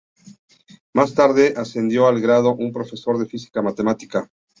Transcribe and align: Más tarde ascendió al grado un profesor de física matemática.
Más 0.95 1.13
tarde 1.13 1.53
ascendió 1.55 2.07
al 2.07 2.19
grado 2.19 2.55
un 2.55 2.71
profesor 2.73 3.19
de 3.19 3.27
física 3.27 3.61
matemática. 3.61 4.27